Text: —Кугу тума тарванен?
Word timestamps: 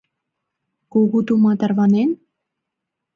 —Кугу 0.91 1.19
тума 1.27 1.53
тарванен? 1.59 2.09